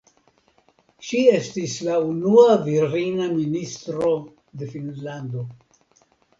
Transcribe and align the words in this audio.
Ŝi 1.07 1.19
estis 1.39 1.75
la 1.89 1.99
unua 2.07 2.47
virina 2.69 3.29
ministro 3.37 4.17
de 4.63 4.73
Finnlando. 4.75 5.49